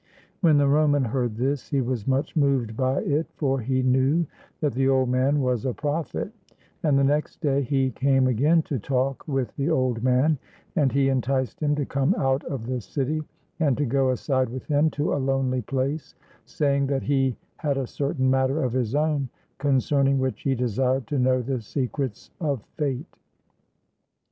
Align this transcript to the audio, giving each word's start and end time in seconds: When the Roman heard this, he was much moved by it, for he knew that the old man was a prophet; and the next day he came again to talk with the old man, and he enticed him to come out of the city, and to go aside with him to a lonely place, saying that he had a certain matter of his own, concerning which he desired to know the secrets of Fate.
When 0.39 0.57
the 0.57 0.67
Roman 0.67 1.03
heard 1.05 1.37
this, 1.37 1.69
he 1.69 1.79
was 1.79 2.07
much 2.07 2.35
moved 2.35 2.75
by 2.75 3.01
it, 3.01 3.27
for 3.35 3.59
he 3.59 3.83
knew 3.83 4.25
that 4.59 4.73
the 4.73 4.89
old 4.89 5.09
man 5.09 5.41
was 5.41 5.63
a 5.63 5.75
prophet; 5.75 6.31
and 6.81 6.97
the 6.97 7.03
next 7.03 7.39
day 7.39 7.61
he 7.61 7.91
came 7.91 8.25
again 8.25 8.63
to 8.63 8.79
talk 8.79 9.27
with 9.27 9.55
the 9.57 9.69
old 9.69 10.01
man, 10.01 10.39
and 10.75 10.91
he 10.91 11.09
enticed 11.09 11.59
him 11.61 11.75
to 11.75 11.85
come 11.85 12.15
out 12.15 12.43
of 12.45 12.65
the 12.65 12.81
city, 12.81 13.21
and 13.59 13.77
to 13.77 13.85
go 13.85 14.09
aside 14.09 14.49
with 14.49 14.65
him 14.65 14.89
to 14.89 15.13
a 15.13 15.21
lonely 15.21 15.61
place, 15.61 16.15
saying 16.45 16.87
that 16.87 17.03
he 17.03 17.37
had 17.57 17.77
a 17.77 17.85
certain 17.85 18.27
matter 18.27 18.63
of 18.63 18.73
his 18.73 18.95
own, 18.95 19.29
concerning 19.59 20.17
which 20.17 20.41
he 20.41 20.55
desired 20.55 21.05
to 21.05 21.19
know 21.19 21.43
the 21.43 21.61
secrets 21.61 22.31
of 22.39 22.63
Fate. 22.75 23.05